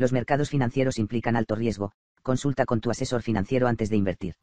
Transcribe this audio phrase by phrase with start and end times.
[0.00, 4.34] Los mercados financieros implican alto riesgo, consulta con tu asesor financiero antes de invertir.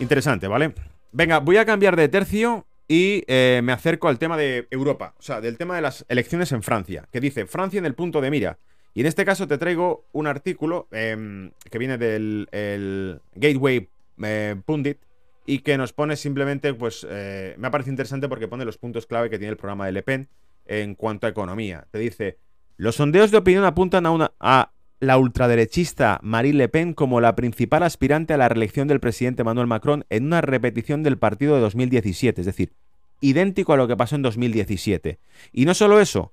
[0.00, 0.72] Interesante, ¿vale?
[1.12, 5.22] Venga, voy a cambiar de tercio y eh, me acerco al tema de Europa, o
[5.22, 8.30] sea, del tema de las elecciones en Francia, que dice Francia en el punto de
[8.30, 8.58] mira.
[8.94, 13.86] Y en este caso te traigo un artículo em, que viene del Gateway
[14.22, 14.98] eh, Pundit,
[15.44, 19.06] y que nos pone simplemente, pues, eh, me ha parecido interesante porque pone los puntos
[19.06, 20.30] clave que tiene el programa de Le Pen
[20.64, 21.86] en cuanto a economía.
[21.90, 22.38] Te dice,
[22.78, 24.06] los sondeos de opinión apuntan
[24.40, 29.42] a, la ultraderechista Marine Le Pen como la principal aspirante a la reelección del presidente
[29.42, 32.72] Emmanuel Macron en una repetición del partido de 2017, es decir,
[33.20, 35.20] idéntico a lo que pasó en 2017.
[35.52, 36.32] Y no solo eso,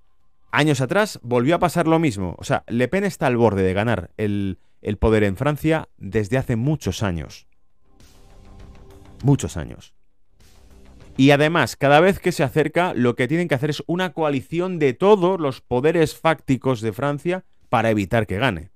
[0.52, 2.36] años atrás volvió a pasar lo mismo.
[2.40, 4.58] O sea, Le Pen está al borde de ganar el
[5.00, 7.48] poder en Francia desde hace muchos años
[9.26, 9.95] muchos años.
[11.18, 14.80] Y además, cada vez que se acerca, lo que tienen que hacer es una coalición
[14.80, 18.70] de todos los poderes fácticos de Francia para evitar que gane.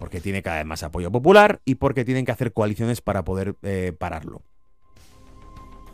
[0.00, 3.54] Porque tiene cada vez más apoyo popular y porque tienen que hacer coaliciones para poder
[3.62, 4.42] eh, pararlo.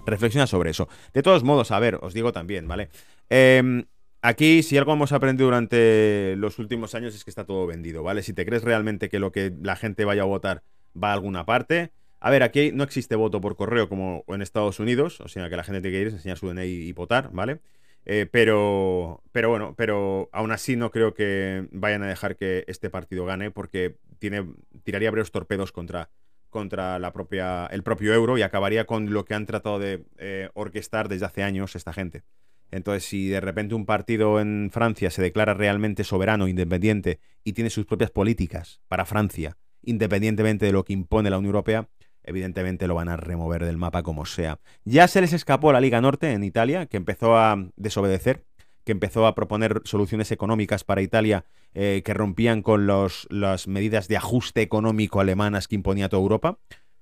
[0.07, 0.89] Reflexiona sobre eso.
[1.13, 2.89] De todos modos, a ver, os digo también, ¿vale?
[3.29, 3.85] Em,
[4.23, 8.23] aquí, si algo hemos aprendido durante los últimos años es que está todo vendido, ¿vale?
[8.23, 10.63] Si te crees realmente que lo que la gente vaya a votar
[10.97, 11.91] va a alguna parte,
[12.27, 15.57] a ver, aquí no existe voto por correo como en Estados Unidos, o sea que
[15.57, 17.61] la gente tiene que ir, enseñar su DNI y votar, ¿vale?
[18.05, 22.91] Eh, pero, pero bueno, pero aún así no creo que vayan a dejar que este
[22.91, 24.45] partido gane porque tiene,
[24.83, 26.11] tiraría varios torpedos contra,
[26.51, 30.51] contra la propia, el propio euro y acabaría con lo que han tratado de eh,
[30.55, 32.25] orquestar desde hace años esta gente.
[32.73, 37.71] Entonces, si de repente un partido en Francia se declara realmente soberano, independiente y tiene
[37.71, 41.89] sus propias políticas para Francia, independientemente de lo que impone la Unión Europea,
[42.27, 44.59] evidentemente lo van a remover del mapa como sea.
[44.85, 48.45] Ya se les escapó la Liga Norte en Italia, que empezó a desobedecer,
[48.85, 51.45] que empezó a proponer soluciones económicas para Italia
[51.75, 56.59] eh, que rompían con los, las medidas de ajuste económico alemanas que imponía toda Europa.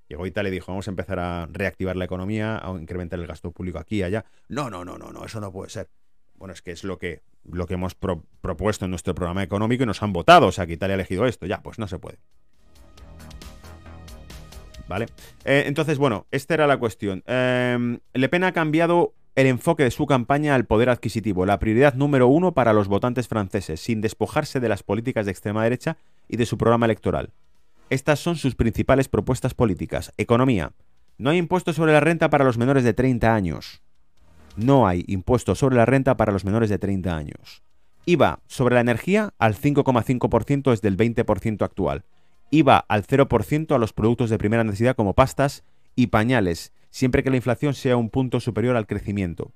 [0.09, 3.53] Llegó Italia y dijo, vamos a empezar a reactivar la economía, a incrementar el gasto
[3.53, 4.25] público aquí y allá.
[4.49, 5.91] No, no, no, no, no, eso no puede ser.
[6.35, 9.87] Bueno, es que es lo que, lo que hemos propuesto en nuestro programa económico y
[9.87, 10.49] nos han votado.
[10.49, 11.47] O sea, que Italia ha elegido esto.
[11.47, 12.19] Ya, pues no se puede.
[14.89, 15.06] ¿Vale?
[15.45, 17.22] Eh, entonces, bueno, esta era la cuestión.
[17.27, 21.95] Eh, Le Pen ha cambiado el enfoque de su campaña al poder adquisitivo, la prioridad
[21.95, 25.97] número uno para los votantes franceses, sin despojarse de las políticas de extrema derecha
[26.28, 27.33] y de su programa electoral.
[27.91, 30.12] Estas son sus principales propuestas políticas.
[30.17, 30.73] Economía.
[31.19, 33.83] No hay impuesto sobre la renta para los menores de 30 años.
[34.56, 37.62] No hay impuesto sobre la renta para los menores de 30 años.
[38.06, 42.05] IVA sobre la energía al 5,5% desde el 20% actual.
[42.54, 45.65] IVA al 0% a los productos de primera necesidad como pastas
[45.97, 49.53] y pañales, siempre que la inflación sea un punto superior al crecimiento.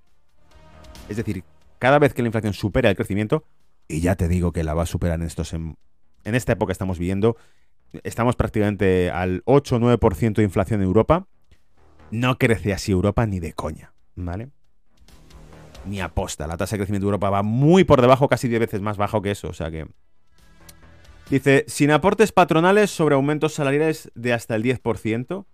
[1.08, 1.44] Es decir,
[1.78, 3.44] cada vez que la inflación supera el crecimiento,
[3.86, 5.76] y ya te digo que la va a superar en estos en,
[6.24, 7.36] esta época estamos viviendo,
[8.02, 11.26] estamos prácticamente al 8 o 9% de inflación en Europa.
[12.10, 14.50] No crece así Europa ni de coña, ¿vale?
[15.86, 16.46] Ni aposta.
[16.46, 19.22] La tasa de crecimiento de Europa va muy por debajo, casi 10 veces más bajo
[19.22, 19.86] que eso, o sea que
[21.30, 25.44] Dice, sin aportes patronales sobre aumentos salariales de hasta el 10%.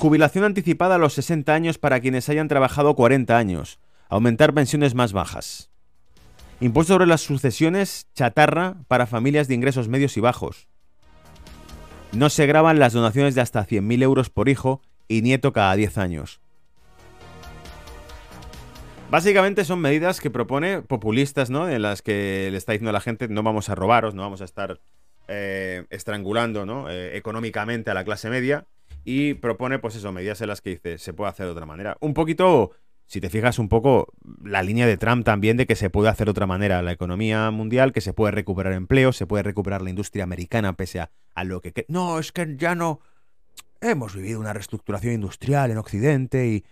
[0.00, 3.78] jubilación anticipada a los 60 años para quienes hayan trabajado 40 años.
[4.08, 5.70] Aumentar pensiones más bajas.
[6.60, 10.68] Impuesto sobre las sucesiones chatarra para familias de ingresos medios y bajos.
[12.12, 15.98] No se graban las donaciones de hasta 100.000 euros por hijo y nieto cada 10
[15.98, 16.40] años.
[19.10, 21.68] Básicamente son medidas que propone populistas, ¿no?
[21.68, 24.40] En las que le está diciendo a la gente no vamos a robaros, no vamos
[24.40, 24.80] a estar
[25.26, 26.88] eh, estrangulando, ¿no?
[26.88, 28.66] Eh, económicamente a la clase media.
[29.04, 31.96] Y propone, pues eso, medidas en las que dice se puede hacer de otra manera.
[32.00, 32.70] Un poquito,
[33.06, 34.12] si te fijas un poco,
[34.44, 37.50] la línea de Trump también de que se puede hacer de otra manera la economía
[37.50, 41.42] mundial, que se puede recuperar empleo, se puede recuperar la industria americana pese a, a
[41.42, 41.84] lo que...
[41.88, 43.00] No, es que ya no...
[43.80, 46.64] Hemos vivido una reestructuración industrial en Occidente y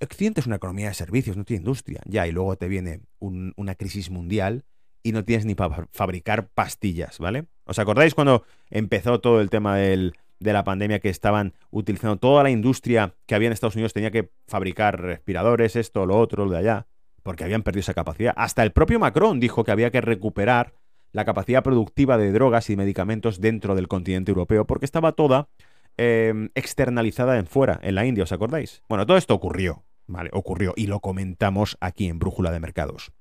[0.00, 2.00] Occidente es una economía de servicios, no tiene industria.
[2.04, 4.64] Ya, y luego te viene una crisis mundial
[5.02, 7.46] y no tienes ni para fabricar pastillas, ¿vale?
[7.64, 12.50] ¿Os acordáis cuando empezó todo el tema de la pandemia que estaban utilizando toda la
[12.50, 16.58] industria que había en Estados Unidos tenía que fabricar respiradores, esto, lo otro, lo de
[16.58, 16.86] allá?
[17.26, 18.32] porque habían perdido esa capacidad.
[18.36, 20.74] Hasta el propio Macron dijo que había que recuperar
[21.10, 25.48] la capacidad productiva de drogas y medicamentos dentro del continente europeo, porque estaba toda
[25.96, 28.82] em, externalizada en fuera, en la India, ¿os acordáis?
[28.88, 30.30] Bueno, todo esto ocurrió, ¿vale?
[30.32, 33.12] Ocurrió y lo comentamos aquí en Brújula de Mercados.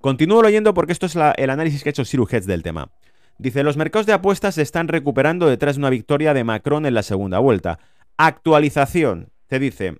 [0.00, 2.90] Continúo leyendo porque esto es el análisis que ha hecho Siru del tema.
[3.38, 6.94] Dice, los mercados de apuestas se están recuperando detrás de una victoria de Macron en
[6.94, 7.78] la segunda vuelta.
[8.16, 9.32] Actualización.
[9.48, 9.96] Te dice,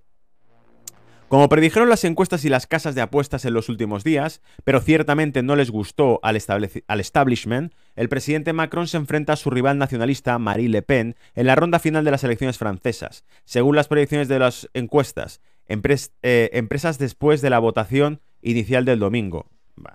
[1.29, 5.43] como predijeron las encuestas y las casas de apuestas en los últimos días, pero ciertamente
[5.43, 10.69] no les gustó al, establishment, el presidente Macron se enfrenta a su rival nacionalista, Marie
[10.69, 13.25] Le Pen, en la ronda final de las elecciones francesas.
[13.45, 19.47] Según las predicciones de las encuestas, eh, empresas después de la votación inicial del domingo.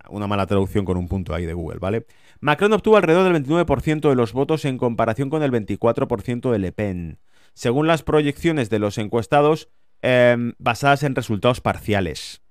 [0.09, 2.05] Una mala traducción con un punto ahí de Google, ¿vale?
[2.41, 6.71] Macron obtuvo alrededor del 29% de los votos en comparación con el 24% de Le
[6.71, 7.19] Pen.
[7.53, 9.69] Según las proyecciones de los encuestados,
[10.01, 12.41] Em, basadas en resultados parciales.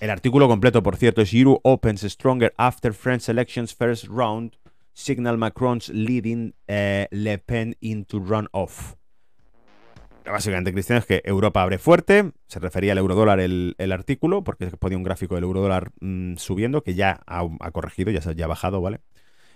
[0.00, 4.56] El artículo completo, por cierto, es Euro opens stronger after French elections first round,
[4.92, 8.94] signal Macron's leading eh, Le Pen into runoff.
[10.24, 14.66] Básicamente, Cristiano, es que Europa abre fuerte, se refería al eurodólar el, el artículo, porque
[14.66, 18.80] ponía un gráfico del eurodólar mm, subiendo, que ya ha, corregido, ya, se, ha bajado,
[18.80, 19.00] ¿vale?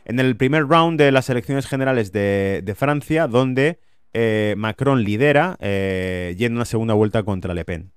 [0.07, 3.79] En el primer round de las elecciones generales de, de Francia, donde
[4.19, 7.93] eh, Macron lidera eh, yendo una segunda vuelta contra Le Pen.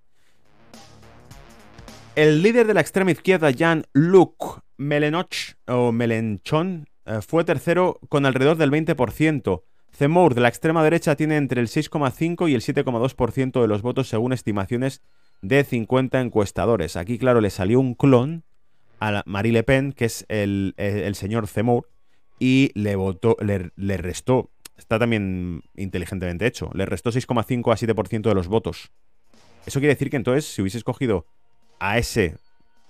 [2.14, 5.34] El líder de la extrema izquierda, Jean-Luc Melenoch,
[5.94, 9.64] Melenchon, eh, fue tercero con alrededor del 20%.
[9.94, 14.10] Zemmour, de la extrema derecha, tiene entre el 6,5 y el 7,2% de los votos
[14.10, 15.02] según estimaciones
[15.42, 16.98] de 50 encuestadores.
[16.98, 18.44] Aquí, claro, le salió un clon
[19.00, 20.76] a Marie Le Pen, que es el,
[21.14, 21.88] señor Zemmour,
[22.40, 24.50] y le, votó, le restó
[24.80, 26.72] Está también inteligentemente hecho.
[26.74, 28.92] Le restó 6,5 a 7% de los votos.
[29.66, 31.28] Eso quiere decir que entonces, si hubiese escogido
[31.80, 32.38] a ese,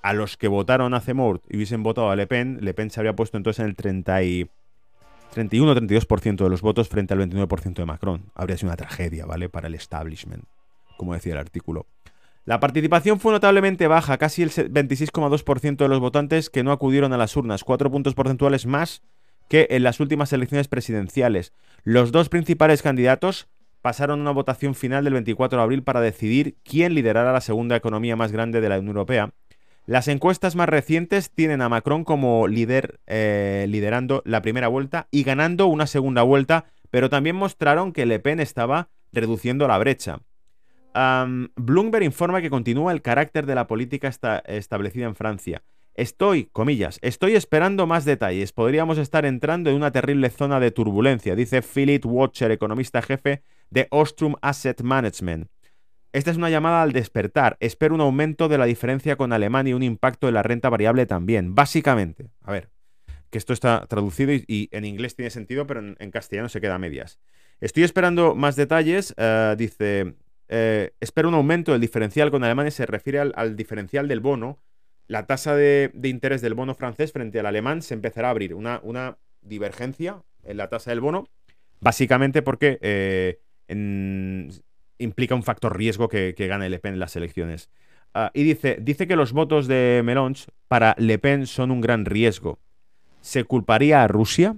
[0.04, 3.00] a los que votaron a Zemmour y hubiesen votado a Le Pen, Le Pen se
[3.00, 4.50] habría puesto entonces en el 30 y
[5.36, 8.32] 31-32% de los votos frente al 29% de Macron.
[8.36, 9.50] Habría sido una tragedia, ¿vale?
[9.50, 10.46] Para el establishment,
[10.96, 11.88] como decía el artículo.
[12.46, 17.18] La participación fue notablemente baja, casi el 26,2% de los votantes que no acudieron a
[17.18, 19.02] las urnas, 4 puntos porcentuales más
[19.50, 21.52] que en las últimas elecciones presidenciales.
[21.84, 23.50] Los dos principales candidatos
[23.82, 28.16] pasaron una votación final del 24 de abril para decidir quién liderara la segunda economía
[28.16, 29.34] más grande de la Unión Europea.
[29.86, 35.24] Las encuestas más recientes tienen a Macron como líder eh, liderando la primera vuelta y
[35.24, 40.20] ganando una segunda vuelta, pero también mostraron que Le Pen estaba reduciendo la brecha.
[40.94, 44.12] Bloomberg informa que continúa el carácter de la política
[44.46, 45.64] establecida en Francia.
[46.00, 48.54] Estoy, comillas, estoy esperando más detalles.
[48.54, 53.86] Podríamos estar entrando en una terrible zona de turbulencia, dice Philip Watcher, economista jefe de
[53.92, 55.50] Ostrom Asset Management.
[56.14, 57.58] Esta es una llamada al despertar.
[57.60, 61.06] Espero un aumento de la diferencia con Alemania y un impacto en la renta variable
[61.06, 61.54] también.
[61.54, 62.70] Básicamente, a ver,
[63.30, 66.80] que esto está traducido y, en inglés tiene sentido, pero en, castellano se queda a
[66.80, 67.20] medias.
[67.60, 69.14] Estoy esperando más detalles.
[69.18, 70.16] Eh, dice,
[70.48, 72.72] eh, espero un aumento del diferencial con Alemania.
[72.72, 74.60] Se refiere al diferencial del bono
[75.10, 78.80] la tasa de, interés del bono francés frente al alemán se empezará a abrir una,
[78.84, 81.28] una divergencia en la tasa del bono,
[81.80, 83.40] básicamente porque eh,
[85.00, 87.72] implica un factor riesgo que, gane Le Pen en las elecciones.
[88.14, 92.06] Ah, y dice, dice que los votos de Mélenchon para Le Pen son un gran
[92.06, 92.60] riesgo.
[93.22, 94.56] ¿Se culparía a Rusia?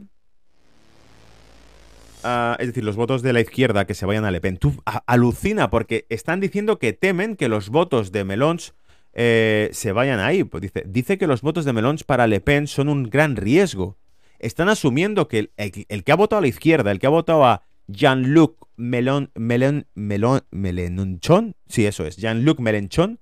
[2.24, 4.58] Ah, es decir, los votos de la izquierda que se vayan a Le Pen.
[4.58, 4.74] Tú
[5.06, 8.76] alucina porque están diciendo que temen que los votos de Mélenchon
[9.14, 10.44] eh, se vayan ahí.
[10.44, 13.98] Pues dice, dice que los votos de Melons para Le Pen son un gran riesgo.
[14.40, 17.64] Están asumiendo que el, que ha votado a la izquierda, el que ha votado a
[17.88, 23.20] Jean-Luc Melon, Melon, Melon, Melenchon, sí, eso es, Jean-Luc Melenchon,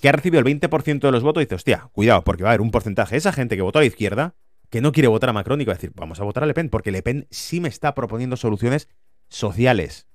[0.00, 2.62] que ha recibido el 20% de los votos, dice, hostia, cuidado, porque va a haber
[2.62, 4.34] un porcentaje esa gente que votó a la izquierda
[4.70, 6.54] que no quiere votar a Macron y va a decir, vamos a votar a Le
[6.54, 8.88] Pen, porque Le Pen sí me está proponiendo soluciones
[9.28, 10.07] sociales.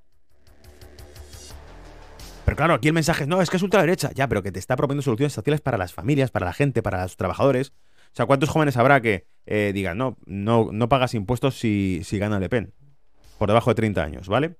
[2.45, 4.11] Pero claro, aquí el mensaje es, no, es que es ultraderecha.
[4.13, 7.03] Ya, pero que te está proponiendo soluciones sociales para las familias, para la gente, para
[7.03, 7.73] los trabajadores.
[8.13, 12.19] O sea, ¿cuántos jóvenes habrá que eh, digan, no, no, no pagas impuestos si, si
[12.19, 12.73] gana Le Pen?
[13.39, 14.55] Por debajo de 30 años, ¿vale?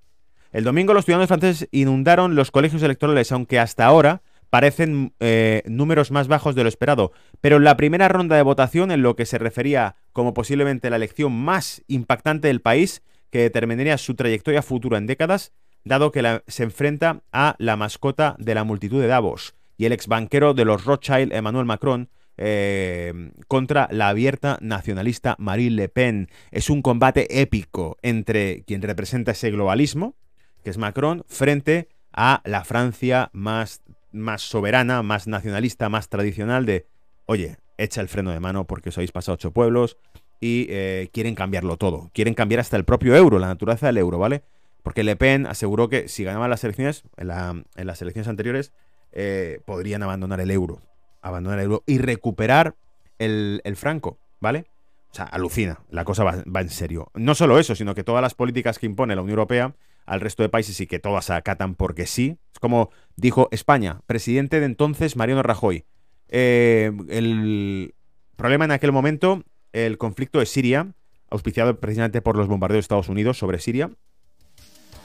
[0.51, 6.11] El domingo los ciudadanos franceses inundaron los colegios electorales, aunque hasta ahora parecen eh, números
[6.11, 7.11] más bajos de lo esperado.
[7.41, 10.97] Pero en la primera ronda de votación, en lo que se refería como posiblemente la
[10.97, 16.63] elección más impactante del país, que determinaría su trayectoria futura en décadas, dado que se
[16.63, 20.85] enfrenta a la mascota de la multitud de Davos y el ex banquero de los
[20.85, 26.29] Rothschild, Emmanuel Macron, eh, contra la abierta nacionalista Marine Le Pen.
[26.51, 30.15] Es un combate épico entre quien representa ese globalismo,
[30.63, 33.81] que es Macron, frente a la Francia más
[34.13, 36.85] más soberana, más nacionalista, más tradicional de,
[37.25, 39.97] oye, echa el freno de mano porque habéis pasado ocho pueblos
[40.39, 42.09] y eh, quieren cambiarlo todo.
[42.13, 44.43] Quieren cambiar hasta el propio euro, la naturaleza del euro, ¿vale?
[44.83, 48.73] Porque Le Pen aseguró que si ganaban las elecciones, en, las elecciones anteriores,
[49.13, 50.81] eh, podrían abandonar el euro.
[51.21, 52.75] Abandonar el euro y recuperar
[53.17, 54.65] el, franco, ¿vale?
[55.11, 57.11] O sea, alucina, la cosa va, en serio.
[57.13, 59.73] No solo eso, sino que todas las políticas que impone la Unión Europea
[60.05, 62.37] al resto de países y que todas acatan porque sí.
[62.51, 65.85] Es como dijo España, presidente de entonces Mariano Rajoy.
[66.27, 67.95] Eh, el
[68.35, 70.93] problema en aquel momento, el conflicto de Siria,
[71.29, 73.91] auspiciado precisamente por los bombardeos de Estados Unidos sobre Siria,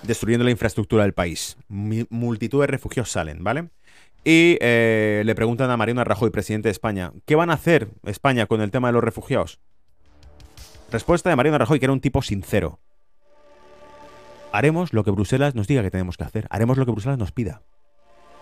[0.09, 1.57] destruyendo la infraestructura del país.
[1.69, 3.69] multitud de refugiados salen, ¿vale?
[4.25, 8.47] Y eh, le preguntan a Mariano Rajoy, presidente de España, ¿qué van a hacer España
[8.47, 9.61] con el tema de los refugiados?
[10.91, 12.81] Respuesta de Mariano Rajoy, que era un tipo sincero
[14.53, 17.33] haremos lo que Bruselas nos diga que tenemos que hacer, haremos lo que Bruselas nos
[17.33, 17.63] pida.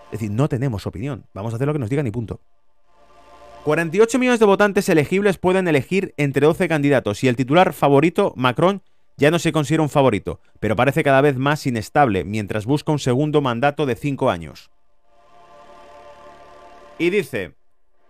[0.05, 2.41] Es decir, no tenemos opinión, vamos a hacer lo que nos digan y punto.
[3.65, 8.81] 48 millones de votantes elegibles pueden elegir entre 12 candidatos y el titular favorito, Macron,
[9.17, 12.99] ya no se considera un favorito, pero parece cada vez más inestable mientras busca un
[12.99, 14.69] segundo mandato de 5 años.
[16.99, 17.55] Y dice,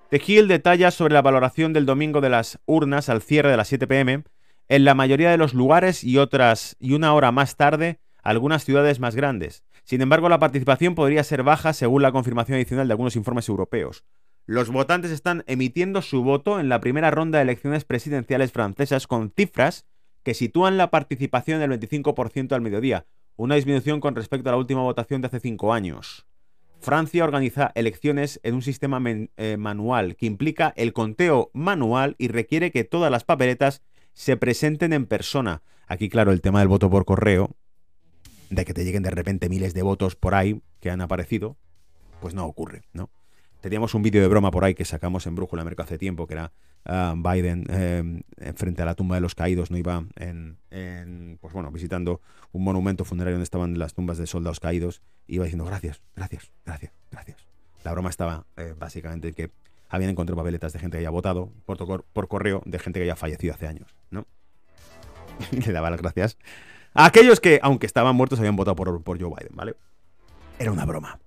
[0.10, 3.70] The Hill detalla sobre la valoración del domingo de las urnas al cierre de las
[3.70, 4.24] 7 pm
[4.70, 9.00] en la mayoría de los lugares y otras y una hora más tarde algunas ciudades
[9.00, 9.64] más grandes.
[9.86, 14.04] Sin embargo, la participación podría ser baja según la confirmación adicional de algunos informes europeos.
[14.46, 19.32] Los votantes están emitiendo su voto en la primera ronda de elecciones presidenciales francesas con
[19.32, 19.86] cifras
[20.28, 23.06] que sitúan la participación del 25% al mediodía,
[23.38, 26.28] una disminución con respecto a la última votación de hace cinco años.
[26.82, 32.72] Francia organiza elecciones en un sistema eh, manual que implica el conteo manual y requiere
[32.72, 35.62] que todas las papeletas se presenten en persona.
[35.88, 37.56] Aquí, claro, el tema del voto por correo,
[38.50, 41.56] de que te lleguen de repente miles de votos por ahí que han aparecido,
[42.20, 43.10] pues no ocurre, ¿no?
[43.62, 46.36] Teníamos un vídeo de broma por ahí que sacamos en Brújula América hace tiempo, que
[46.36, 46.52] era
[46.86, 50.58] ah, Biden eh, frente a la tumba de los caídos, no iba en,
[51.42, 52.22] pues bueno, visitando
[52.52, 56.92] un monumento funerario donde estaban las tumbas de soldados caídos, iba diciendo gracias, gracias, gracias,
[57.12, 57.38] gracias.
[57.84, 59.52] La broma estaba eh, básicamente que
[59.90, 63.16] habían encontrado papeletas de gente que había votado por, por correo de gente que había
[63.16, 64.26] fallecido hace años, ¿no?
[65.52, 66.38] Y le daba las gracias
[66.94, 69.76] a aquellos que, aunque estaban muertos, habían votado por, por Joe Biden, ¿vale?
[70.58, 71.20] Era una broma.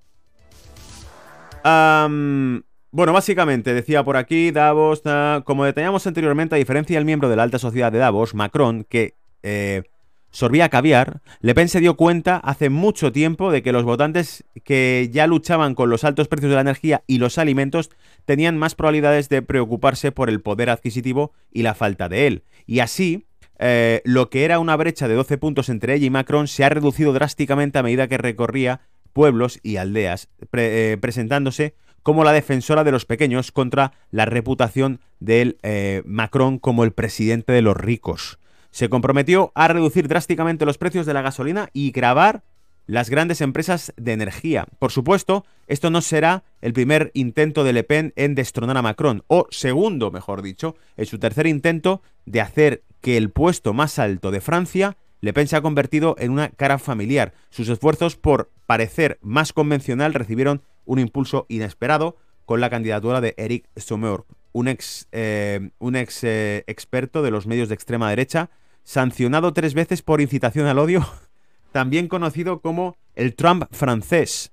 [1.62, 5.02] Bueno, básicamente, decía por aquí Davos,
[5.44, 9.14] como detallamos anteriormente, a diferencia del miembro de la alta sociedad de Davos, Macron, que
[9.42, 9.82] eh,
[10.30, 15.08] sorbía caviar, Le Pen se dio cuenta hace mucho tiempo de que los votantes que
[15.12, 17.90] ya luchaban con los altos precios de la energía y los alimentos
[18.24, 22.44] tenían más probabilidades de preocuparse por el poder adquisitivo y la falta de él.
[22.66, 23.26] Y así,
[23.58, 26.68] eh, lo que era una brecha de 12 puntos entre ella y Macron se ha
[26.68, 28.80] reducido drásticamente a medida que recorría
[29.12, 35.58] pueblos y aldeas, eh, presentándose como la defensora de los pequeños contra la reputación del
[35.62, 38.38] eh, Macron como el presidente de los ricos
[38.70, 42.42] se comprometió a reducir drásticamente los precios de la gasolina y grabar
[42.86, 44.66] las grandes empresas de energía.
[44.78, 49.22] Por supuesto, esto no será el primer intento de Le Pen en destronar a Macron,
[49.28, 54.30] o segundo, mejor dicho, en su tercer intento de hacer que el puesto más alto
[54.30, 57.34] de Francia, Le Pen se ha convertido en una cara familiar.
[57.50, 63.68] Sus esfuerzos por parecer más convencional recibieron un impulso inesperado con la candidatura de Eric
[63.76, 68.50] Sommer, un ex, eh, un ex eh, experto de los medios de extrema derecha
[68.82, 71.06] sancionado tres veces por incitación al odio,
[71.72, 74.52] también conocido como el Trump francés.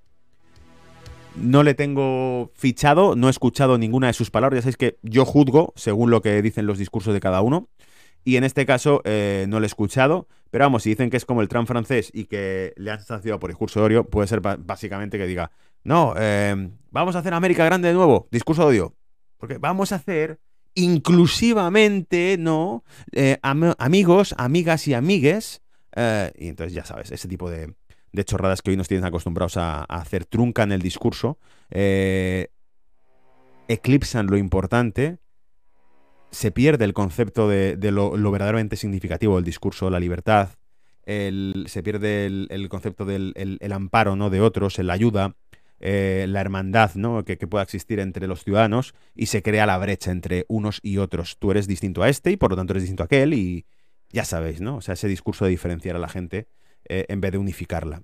[1.36, 5.74] No le tengo fichado, no he escuchado ninguna de sus palabras, sabéis que yo juzgo
[5.76, 7.70] según lo que dicen los discursos de cada uno.
[8.28, 11.24] Y en este caso eh, no lo he escuchado, pero vamos, si dicen que es
[11.24, 14.42] como el Trump francés y que le han sancionado por discurso de odio, puede ser
[14.42, 15.50] básicamente que diga,
[15.86, 18.94] no, eh, vamos a hacer América grande de nuevo, discurso de odio.
[19.38, 20.42] Porque vamos a hacer
[20.74, 22.84] inclusivamente, ¿no?
[23.14, 25.62] Eh, amigos, amigas y amigues.
[25.96, 27.76] Y entonces ya sabes, ese tipo de,
[28.26, 31.40] chorradas que hoy nos tienen acostumbrados a, hacer truncan el discurso,
[33.70, 35.20] eclipsan lo importante,
[36.32, 40.50] se pierde el concepto de, lo, verdaderamente significativo del discurso, la libertad,
[41.06, 44.30] se pierde el, concepto del amparo ¿no?
[44.30, 45.36] de otros, la ayuda,
[45.80, 47.24] eh, la hermandad ¿no?
[47.24, 51.38] que, pueda existir entre los ciudadanos y se crea la brecha entre unos y otros.
[51.38, 53.66] Tú eres distinto a este y por lo tanto eres distinto a aquel y
[54.10, 54.78] ya sabéis, ¿no?
[54.78, 56.48] O sea, ese discurso de diferenciar a la gente
[56.86, 58.02] eh, en vez de unificarla.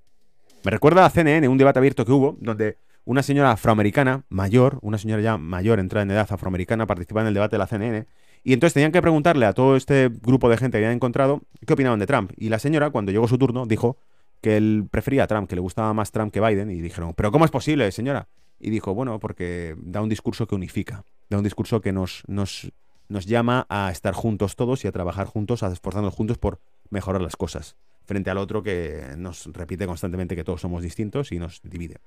[0.63, 4.97] Me recuerda a CNN, un debate abierto que hubo, donde una señora afroamericana, mayor, una
[4.97, 8.05] señora ya mayor, entrada en edad afroamericana, participaba en el debate de la CNN,
[8.43, 11.73] y entonces tenían que preguntarle a todo este grupo de gente que habían encontrado qué
[11.73, 12.31] opinaban de Trump.
[12.35, 13.97] Y la señora, cuando llegó su turno, dijo
[14.41, 17.31] que él prefería a Trump, que le gustaba más Trump que Biden, y dijeron, ¿pero
[17.31, 18.27] cómo es posible, señora?
[18.63, 22.71] y dijo, bueno, porque da un discurso que unifica, da un discurso que nos, nos,
[23.09, 27.21] nos llama a estar juntos todos y a trabajar juntos, a esforzarnos juntos por mejorar
[27.21, 31.61] las cosas, frente al otro que nos repite constantemente que todos somos distintos y nos
[31.61, 31.97] divide.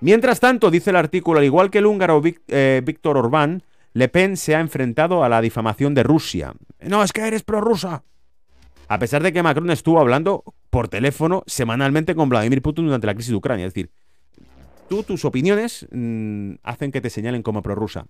[0.00, 4.36] Mientras tanto, dice el artículo, al igual que el húngaro eh, Víctor Orbán, Le Pen
[4.36, 6.54] se ha enfrentado a la difamación de Rusia.
[6.80, 8.02] No, es que eres prorrusa.
[8.88, 13.14] A pesar de que Macron estuvo hablando por teléfono semanalmente con Vladimir Putin durante la
[13.14, 13.66] crisis de Ucrania.
[13.66, 13.90] Es decir,
[14.88, 18.06] tú, tus opiniones mm, hacen que te señalen como prorrusa.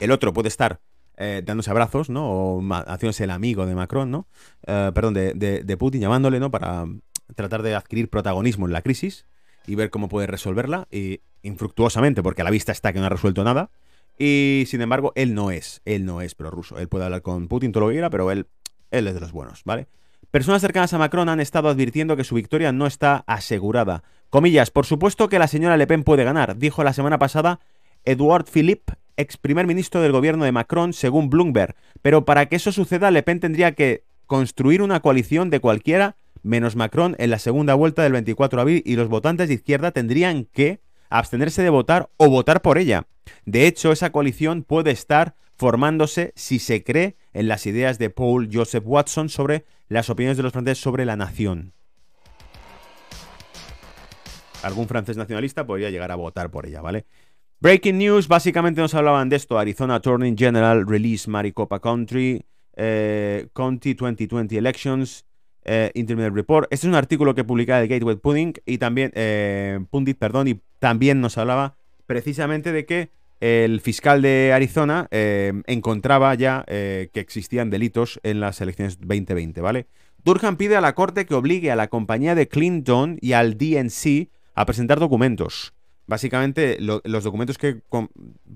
[0.00, 0.80] El otro puede estar
[1.16, 2.30] eh, dándose abrazos, ¿no?
[2.30, 4.26] O haciéndose el amigo de Macron, ¿no?
[4.66, 6.50] Eh, perdón, de, de, Putin, llamándole, ¿no?
[6.50, 6.86] Para
[7.34, 9.26] tratar de adquirir protagonismo en la crisis
[9.70, 13.10] y ver cómo puede resolverla, y infructuosamente, porque a la vista está que no ha
[13.10, 13.70] resuelto nada.
[14.18, 16.78] Y sin embargo, él no es, él no es prorruso.
[16.78, 18.46] Él puede hablar con Putin todo lo que quiera, pero él,
[18.90, 19.86] él es de los buenos, ¿vale?
[20.30, 24.02] Personas cercanas a Macron han estado advirtiendo que su victoria no está asegurada.
[24.28, 27.60] Comillas, por supuesto que la señora Le Pen puede ganar, dijo la semana pasada
[28.04, 31.74] Edouard Philippe ex primer ministro del gobierno de Macron, según Bloomberg.
[32.02, 36.76] Pero para que eso suceda, Le Pen tendría que construir una coalición de cualquiera menos
[36.76, 40.44] Macron en la segunda vuelta del 24 de abril y los votantes de izquierda tendrían
[40.44, 43.06] que abstenerse de votar o votar por ella.
[43.44, 48.48] De hecho, esa coalición puede estar formándose si se cree en las ideas de Paul
[48.50, 51.74] Joseph Watson sobre las opiniones de los franceses sobre la nación.
[54.62, 57.06] Algún francés nacionalista podría llegar a votar por ella, ¿vale?
[57.60, 59.58] Breaking news, básicamente nos hablaban de esto.
[59.58, 62.42] Arizona Attorney General release Maricopa Country,
[62.76, 65.26] eh, County 2020 Elections,
[65.72, 66.66] eh, Intermediate Report.
[66.72, 70.60] Este es un artículo que publicaba el Gateway Pudding y también, eh, Pundit, perdón, y
[70.80, 78.20] también nos hablaba precisamente de que el fiscal de Arizona encontraba ya que existían delitos
[78.22, 79.86] en las elecciones 2020, ¿vale?
[80.24, 84.28] Durham pide a la corte que obligue a la compañía de Clinton y al DNC
[84.54, 85.72] a presentar documentos.
[86.06, 87.80] Básicamente, los documentos que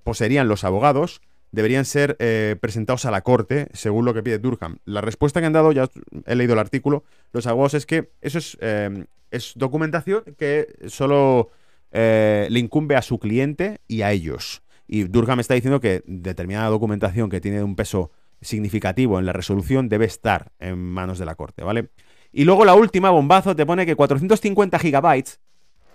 [0.02, 1.22] poseerían los abogados
[1.54, 4.78] deberían ser eh, presentados a la corte, según lo que pide Durham.
[4.84, 5.88] La respuesta que han dado, ya
[6.26, 11.50] he leído el artículo, los abogados es que eso es, eh, es documentación que solo
[11.92, 14.62] eh, le incumbe a su cliente y a ellos.
[14.86, 19.88] Y Durham está diciendo que determinada documentación que tiene un peso significativo en la resolución
[19.88, 21.88] debe estar en manos de la corte, ¿vale?
[22.32, 25.38] Y luego la última, bombazo, te pone que 450 gigabytes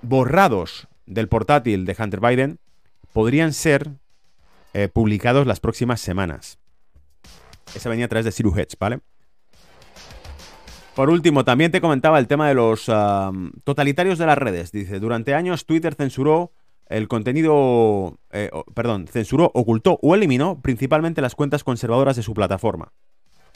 [0.02, 2.60] borrados del portátil de Hunter Biden
[3.12, 3.92] podrían ser
[4.74, 6.60] eh, publicados las próximas semanas.
[7.76, 9.00] Esa venía a través de Siru Hedge, ¿vale?
[10.96, 12.86] Por último, también te comentaba el tema de los
[13.64, 14.72] totalitarios de las redes.
[14.72, 16.52] Dice, durante años Twitter censuró
[16.88, 22.92] el contenido, eh, perdón, censuró, ocultó o eliminó principalmente las cuentas conservadoras de su plataforma.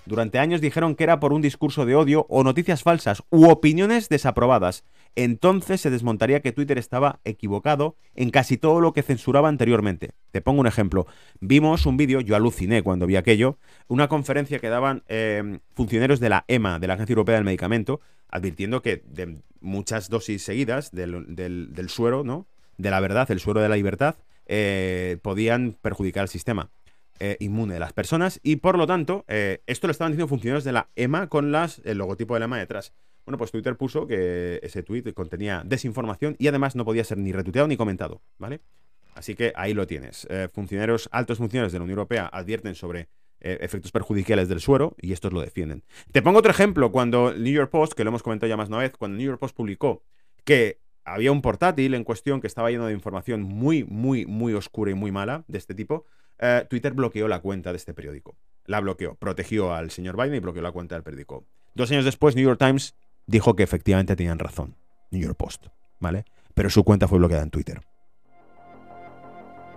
[0.05, 4.07] Durante años dijeron que era por un discurso de odio o noticias falsas u opiniones
[4.07, 4.83] desaprobadas.
[5.15, 10.11] Entonces se desmontaría que Twitter estaba equivocado en casi todo lo que censuraba anteriormente.
[10.31, 11.05] Te pongo un ejemplo.
[11.39, 16.29] Vimos un vídeo, yo aluciné cuando vi aquello, una conferencia que daban em, funcionarios de
[16.29, 21.89] la EMA, de la Agencia Europea del Medicamento, advirtiendo que de muchas dosis seguidas del,
[21.89, 22.47] suero, ¿no?
[22.77, 24.15] De la verdad, el suero de la libertad,
[24.47, 26.71] eh, podían perjudicar al sistema.
[27.19, 30.63] Eh, inmune de las personas y por lo tanto, eh, esto lo estaban diciendo funcionarios
[30.63, 32.91] de la EMA con las, el logotipo de la EMA detrás.
[33.25, 37.31] Bueno, pues Twitter puso que ese tweet contenía desinformación y además no podía ser ni
[37.31, 38.61] retuiteado ni comentado, ¿vale?
[39.15, 40.27] Así que ahí lo tienes.
[40.29, 43.09] Eh, funcionarios, altos funcionarios de la Unión Europea advierten sobre
[43.45, 45.83] efectos perjudiciales del suero y estos lo defienden.
[46.13, 48.77] Te pongo otro ejemplo, cuando New York Post, que lo hemos comentado ya más una
[48.77, 50.01] vez, cuando New York Post publicó
[50.45, 54.91] que había un portátil en cuestión que estaba lleno de información muy, muy, muy oscura
[54.91, 56.05] y muy mala de este tipo,
[56.39, 58.35] eh, Twitter bloqueó la cuenta de este periódico.
[58.65, 61.45] La bloqueó, protegió al señor Biden y bloqueó la cuenta del periódico.
[61.75, 62.95] Dos años después, New York Times
[63.27, 64.75] dijo que efectivamente tenían razón.
[65.11, 65.67] New York Post,
[65.99, 66.25] ¿vale?
[66.53, 67.81] Pero su cuenta fue bloqueada en Twitter.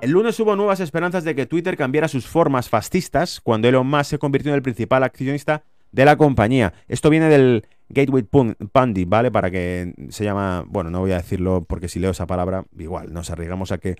[0.00, 4.10] El lunes hubo nuevas esperanzas de que Twitter cambiara sus formas fascistas cuando Elon Musk
[4.10, 6.74] se convirtió en el principal accionista de la compañía.
[6.86, 9.30] Esto viene del Gateway Pundit, ¿vale?
[9.30, 13.12] Para que se llama, bueno, no voy a decirlo porque si leo esa palabra, igual,
[13.12, 13.96] nos arriesgamos a que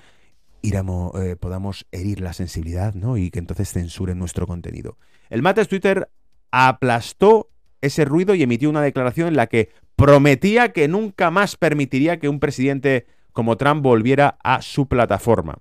[0.63, 3.17] eh, podamos herir la sensibilidad, ¿no?
[3.17, 4.99] Y que entonces censuren nuestro contenido.
[5.31, 6.11] El Mates Twitter
[6.51, 7.51] aplastó
[7.87, 12.29] ese ruido y emitió una declaración en la que prometía que nunca más permitiría que
[12.29, 15.59] un presidente como Trump volviera a su plataforma.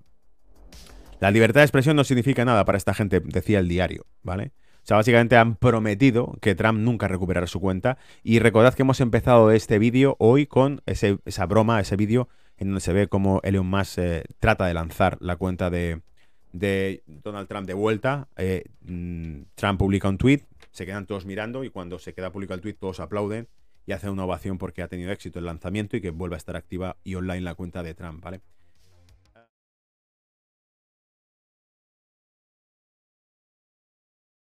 [1.20, 4.52] La libertad de expresión no significa nada para esta gente, decía el diario, ¿vale?
[4.86, 7.98] O sea, básicamente han prometido que Trump nunca recuperará su cuenta.
[8.22, 12.82] Y recordad que hemos empezado este vídeo hoy con esa broma, ese vídeo en donde
[12.82, 16.02] se ve cómo Elon Musk eh, trata de lanzar la cuenta de,
[16.54, 18.28] Donald Trump de vuelta.
[18.38, 20.42] Eh, mm, Trump publica un tweet,
[20.76, 23.48] se quedan todos mirando y cuando se queda publicado el tweet todos aplauden
[23.86, 26.58] y hacen una ovación porque ha tenido éxito el lanzamiento y que vuelva a estar
[26.58, 28.42] activa y online la cuenta de Trump, ¿vale?